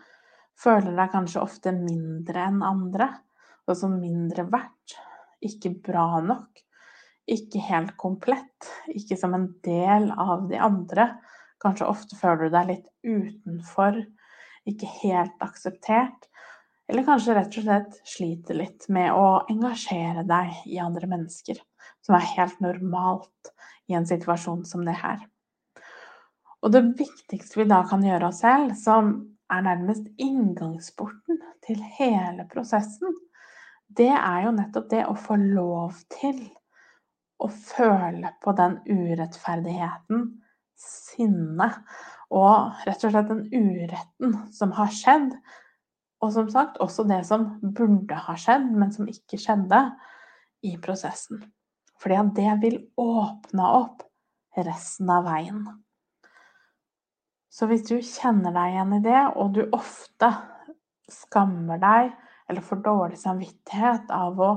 føler 0.62 0.96
deg 0.96 1.12
kanskje 1.12 1.44
ofte 1.44 1.74
mindre 1.76 2.48
enn 2.48 2.62
andre 2.64 3.10
som 3.78 3.94
mindre 4.02 4.46
verdt, 4.52 4.98
ikke 5.40 5.74
bra 5.86 6.22
nok, 6.24 6.62
ikke 7.30 7.62
helt 7.70 7.94
komplett, 8.00 8.68
ikke 8.92 9.18
som 9.20 9.36
en 9.38 9.48
del 9.66 10.10
av 10.12 10.48
de 10.50 10.60
andre. 10.62 11.08
Kanskje 11.62 11.88
ofte 11.90 12.18
føler 12.20 12.50
du 12.50 12.56
deg 12.58 12.72
litt 12.72 12.90
utenfor, 13.06 14.02
ikke 14.68 14.90
helt 15.02 15.46
akseptert. 15.46 16.28
Eller 16.92 17.08
kanskje 17.08 17.38
rett 17.38 17.56
og 17.56 17.64
slett 17.64 18.00
sliter 18.04 18.58
litt 18.60 18.90
med 18.92 19.14
å 19.16 19.46
engasjere 19.52 20.26
deg 20.28 20.66
i 20.68 20.82
andre 20.84 21.08
mennesker, 21.08 21.62
som 22.04 22.18
er 22.18 22.32
helt 22.36 22.60
normalt 22.64 23.54
i 23.88 23.96
en 23.96 24.10
situasjon 24.10 24.66
som 24.68 24.84
det 24.84 24.98
her. 25.00 25.22
Og 26.62 26.74
det 26.74 26.84
viktigste 27.00 27.62
vi 27.62 27.68
da 27.70 27.82
kan 27.90 28.04
gjøre 28.06 28.30
oss 28.30 28.42
selv, 28.44 28.76
som 28.78 29.14
er 29.52 29.66
nærmest 29.66 30.08
inngangsporten 30.22 31.42
til 31.66 31.82
hele 31.98 32.46
prosessen, 32.52 33.16
det 33.92 34.12
er 34.14 34.46
jo 34.46 34.54
nettopp 34.56 34.88
det 34.94 35.02
å 35.10 35.18
få 35.20 35.36
lov 35.42 35.98
til 36.14 36.38
å 37.42 37.50
føle 37.52 38.30
på 38.44 38.54
den 38.56 38.78
urettferdigheten, 38.88 40.28
sinnet 40.82 41.82
og 42.32 42.86
rett 42.88 43.04
og 43.04 43.14
slett 43.14 43.30
den 43.30 43.44
uretten 43.52 44.38
som 44.56 44.72
har 44.78 44.94
skjedd. 44.96 45.34
Og 46.22 46.32
som 46.36 46.48
sagt 46.54 46.78
også 46.84 47.04
det 47.10 47.24
som 47.28 47.48
burde 47.76 48.18
ha 48.28 48.38
skjedd, 48.38 48.70
men 48.78 48.94
som 48.94 49.10
ikke 49.10 49.40
skjedde 49.42 49.82
i 50.70 50.76
prosessen. 50.82 51.42
Fordi 52.02 52.18
at 52.22 52.34
det 52.38 52.58
vil 52.62 52.78
åpne 53.02 53.72
opp 53.82 54.06
resten 54.58 55.10
av 55.12 55.26
veien. 55.26 55.66
Så 57.52 57.68
hvis 57.68 57.84
du 57.84 57.98
kjenner 58.00 58.54
deg 58.56 58.74
igjen 58.74 58.94
i 58.96 59.02
det, 59.04 59.22
og 59.36 59.56
du 59.56 59.66
ofte 59.76 60.30
skammer 61.12 61.82
deg 61.82 62.14
eller 62.48 62.64
får 62.64 62.84
dårlig 62.86 63.18
samvittighet 63.20 64.12
av 64.16 64.40
å 64.40 64.52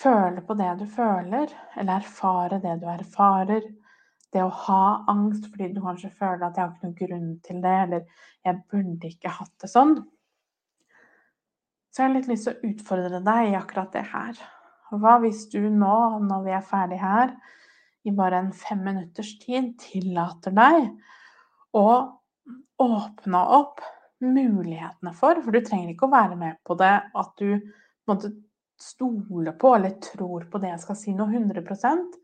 føle 0.00 0.40
på 0.44 0.56
det 0.56 0.70
du 0.80 0.86
føler, 0.88 1.52
eller 1.76 1.98
erfare 2.00 2.60
det 2.62 2.78
du 2.80 2.86
erfarer. 2.88 3.66
Det 4.32 4.42
å 4.42 4.52
ha 4.64 5.04
angst 5.12 5.50
fordi 5.52 5.68
du 5.74 5.82
kanskje 5.84 6.10
føler 6.16 6.46
at 6.46 6.56
'jeg 6.56 6.64
har 6.64 6.72
ikke 6.72 6.86
noen 6.86 7.00
grunn 7.00 7.40
til 7.44 7.60
det', 7.62 7.82
eller 7.82 8.02
'jeg 8.44 8.62
burde 8.70 9.08
ikke 9.08 9.36
hatt 9.38 9.54
det 9.60 9.70
sånn'. 9.70 9.96
Så 11.92 12.02
jeg 12.02 12.08
har 12.08 12.14
litt 12.14 12.28
lyst 12.28 12.44
til 12.44 12.54
å 12.54 12.72
utfordre 12.72 13.20
deg 13.24 13.52
i 13.52 13.56
akkurat 13.56 13.92
det 13.92 14.04
her. 14.04 14.34
Hva 14.90 15.18
hvis 15.20 15.46
du 15.52 15.60
nå, 15.70 16.20
når 16.24 16.44
vi 16.44 16.50
er 16.50 16.60
ferdig 16.60 17.00
her, 17.00 17.36
i 18.04 18.10
bare 18.10 18.38
en 18.38 18.52
fem 18.52 18.84
minutters 18.84 19.38
tid 19.38 19.78
tillater 19.78 20.50
deg 20.50 20.92
å 21.76 21.88
åpne 22.82 23.42
opp 23.58 23.84
mulighetene 24.24 25.12
for. 25.16 25.40
For 25.44 25.52
du 25.52 25.60
trenger 25.64 25.92
ikke 25.92 26.08
å 26.08 26.14
være 26.14 26.38
med 26.40 26.60
på 26.66 26.76
det 26.80 26.94
at 27.12 27.32
du 27.40 27.58
måtte 28.08 28.32
stole 28.80 29.52
på 29.56 29.74
eller 29.76 29.96
tror 30.04 30.48
på 30.50 30.60
det 30.60 30.74
jeg 30.74 30.82
skal 30.84 30.98
si 31.00 31.14
noe 31.16 31.32
100% 31.32 32.18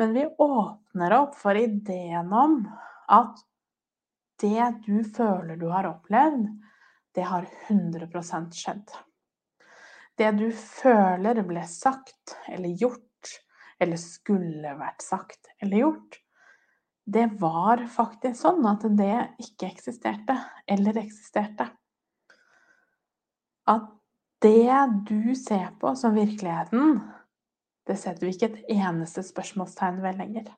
Men 0.00 0.14
vi 0.16 0.24
åpner 0.26 1.12
opp 1.18 1.36
for 1.38 1.56
ideen 1.60 2.32
om 2.32 2.62
at 3.12 3.42
det 4.42 4.64
du 4.86 5.04
føler 5.06 5.56
du 5.60 5.68
har 5.70 5.86
opplevd, 5.86 6.48
det 7.14 7.26
har 7.28 7.46
100% 7.68 8.56
skjedd. 8.58 8.88
Det 10.18 10.32
du 10.34 10.48
føler 10.50 11.38
ble 11.46 11.62
sagt 11.70 12.34
eller 12.50 12.74
gjort, 12.80 13.30
eller 13.78 14.00
skulle 14.00 14.74
vært 14.80 15.06
sagt 15.06 15.52
eller 15.62 15.84
gjort, 15.84 16.18
det 17.04 17.26
var 17.40 17.82
faktisk 17.92 18.38
sånn 18.40 18.64
at 18.68 18.84
det 18.96 19.16
ikke 19.42 19.68
eksisterte, 19.68 20.36
eller 20.66 20.96
eksisterte. 21.02 21.68
At 23.68 23.90
det 24.44 24.76
du 25.08 25.34
ser 25.36 25.70
på 25.80 25.94
som 25.96 26.16
virkeligheten, 26.16 26.98
det 27.84 27.96
setter 28.00 28.26
vi 28.26 28.32
ikke 28.32 28.50
et 28.52 28.72
eneste 28.78 29.24
spørsmålstegn 29.24 30.00
ved 30.04 30.20
lenger. 30.20 30.48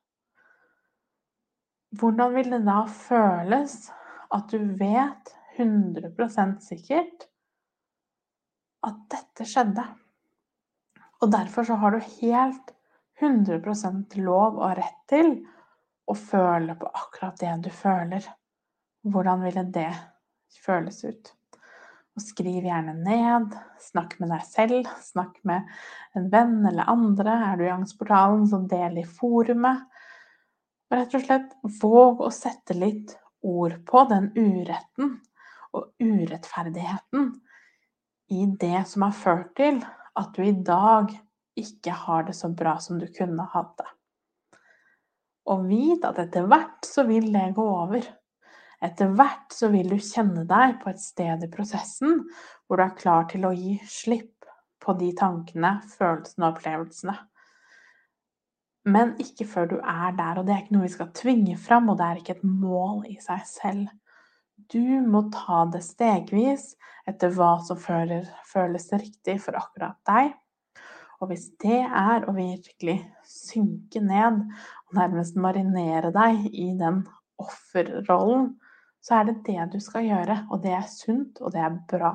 Hvordan 1.97 2.35
vil 2.35 2.51
det 2.55 2.63
da 2.67 2.81
føles 2.91 3.77
at 4.35 4.51
du 4.51 4.59
vet 4.79 5.33
100% 5.57 6.63
sikkert 6.67 7.29
at 8.87 8.99
dette 9.11 9.47
skjedde? 9.49 9.87
Og 11.23 11.31
derfor 11.33 11.67
så 11.67 11.79
har 11.81 11.95
du 11.95 12.03
helt 12.21 12.75
100% 13.23 14.19
lov 14.21 14.59
og 14.61 14.77
rett 14.79 14.99
til 15.11 15.39
og 16.07 16.19
føle 16.19 16.77
på 16.79 16.90
akkurat 16.90 17.40
det 17.40 17.55
du 17.66 17.71
føler. 17.75 18.27
Hvordan 19.07 19.42
ville 19.47 19.64
det 19.75 19.90
føles 20.62 21.03
ut? 21.05 21.33
Og 22.16 22.25
skriv 22.25 22.64
gjerne 22.64 22.95
ned. 22.97 23.55
Snakk 23.83 24.16
med 24.23 24.33
deg 24.33 24.45
selv. 24.49 24.88
Snakk 25.05 25.37
med 25.45 25.66
en 26.16 26.31
venn 26.33 26.59
eller 26.64 26.88
andre. 26.88 27.37
Er 27.51 27.59
du 27.59 27.66
i 27.66 27.75
Angstportalen, 27.75 28.47
så 28.49 28.62
del 28.71 29.03
i 29.03 29.07
forumet. 29.07 29.85
Rett 30.92 31.14
og 31.19 31.25
slett 31.27 31.57
våg 31.83 32.23
å 32.23 32.31
sette 32.33 32.77
litt 32.79 33.16
ord 33.47 33.81
på 33.87 34.05
den 34.11 34.31
uretten 34.37 35.16
og 35.77 35.90
urettferdigheten 36.01 37.33
i 38.33 38.47
det 38.59 38.87
som 38.90 39.05
har 39.07 39.14
ført 39.14 39.53
til 39.59 39.83
at 40.16 40.33
du 40.35 40.42
i 40.47 40.55
dag 40.55 41.12
ikke 41.59 41.95
har 42.07 42.27
det 42.27 42.37
så 42.38 42.49
bra 42.53 42.77
som 42.83 42.99
du 43.01 43.07
kunne 43.12 43.47
hatt 43.53 43.77
det. 43.79 43.88
Og 45.53 45.67
vit 45.69 46.05
at 46.07 46.19
etter 46.19 46.47
hvert 46.51 46.87
så 46.87 47.05
vil 47.07 47.29
det 47.35 47.53
gå 47.57 47.65
over. 47.65 48.07
Etter 48.85 49.13
hvert 49.17 49.55
så 49.55 49.71
vil 49.73 49.89
du 49.93 49.97
kjenne 50.03 50.45
deg 50.49 50.81
på 50.83 50.91
et 50.91 51.01
sted 51.01 51.45
i 51.47 51.53
prosessen 51.53 52.25
hvor 52.67 52.81
du 52.81 52.85
er 52.85 52.99
klar 52.99 53.29
til 53.31 53.47
å 53.47 53.55
gi 53.57 53.77
slipp 53.89 54.49
på 54.83 54.95
de 54.99 55.13
tankene, 55.17 55.79
følelsene 55.97 56.45
og 56.45 56.57
opplevelsene. 56.57 57.17
Men 58.87 59.17
ikke 59.23 59.47
før 59.51 59.71
du 59.71 59.77
er 59.81 60.13
der, 60.15 60.39
og 60.39 60.47
det 60.47 60.55
er 60.55 60.63
ikke 60.63 60.77
noe 60.77 60.87
vi 60.87 60.95
skal 60.95 61.15
tvinge 61.17 61.57
fram, 61.59 61.89
og 61.91 61.99
det 61.99 62.07
er 62.07 62.21
ikke 62.21 62.37
et 62.37 62.45
mål 62.47 63.07
i 63.11 63.17
seg 63.23 63.43
selv. 63.49 63.89
Du 64.71 65.03
må 65.07 65.25
ta 65.35 65.65
det 65.73 65.83
stegvis 65.85 66.71
etter 67.09 67.35
hva 67.35 67.57
som 67.67 67.81
føles 67.81 68.87
riktig 68.95 69.41
for 69.43 69.59
akkurat 69.59 69.99
deg. 70.07 70.37
Og 71.21 71.31
hvis 71.31 71.49
det 71.63 71.81
er 71.83 72.27
å 72.29 72.35
virkelig 72.37 72.99
synke 73.27 74.03
ned 74.05 74.43
nærmest 74.97 75.37
marinere 75.41 76.13
deg 76.15 76.47
i 76.53 76.71
den 76.79 77.03
offerrollen, 77.41 78.55
så 79.05 79.21
er 79.21 79.29
det 79.29 79.43
det 79.47 79.69
du 79.75 79.79
skal 79.83 80.09
gjøre. 80.09 80.39
Og 80.51 80.63
det 80.65 80.73
er 80.75 80.89
sunt, 80.91 81.41
og 81.41 81.53
det 81.55 81.63
er 81.63 81.79
bra. 81.91 82.15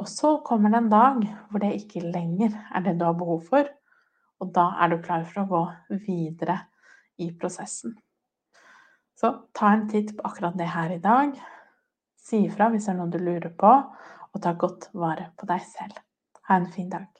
Og 0.00 0.08
så 0.08 0.38
kommer 0.46 0.72
det 0.72 0.80
en 0.80 0.92
dag 0.92 1.24
hvor 1.50 1.62
det 1.62 1.74
ikke 1.76 2.06
lenger 2.06 2.54
er 2.72 2.86
det 2.86 2.96
du 2.98 3.04
har 3.04 3.18
behov 3.18 3.42
for, 3.50 3.68
og 4.40 4.54
da 4.56 4.70
er 4.80 4.92
du 4.92 5.02
klar 5.04 5.26
for 5.28 5.42
å 5.42 5.50
gå 5.50 5.64
videre 6.06 6.56
i 7.20 7.28
prosessen. 7.36 7.98
Så 9.20 9.34
ta 9.52 9.74
en 9.74 9.88
titt 9.90 10.14
på 10.16 10.24
akkurat 10.24 10.56
det 10.56 10.70
her 10.72 10.94
i 10.94 11.02
dag. 11.04 11.34
Si 12.16 12.46
ifra 12.46 12.70
hvis 12.72 12.88
det 12.88 12.94
er 12.94 13.00
noe 13.02 13.12
du 13.12 13.20
lurer 13.20 13.52
på, 13.52 13.74
og 14.30 14.40
ta 14.40 14.54
godt 14.56 14.88
vare 14.96 15.32
på 15.36 15.48
deg 15.50 15.66
selv. 15.68 16.00
Ha 16.48 16.56
en 16.56 16.70
fin 16.72 16.88
dag. 16.88 17.19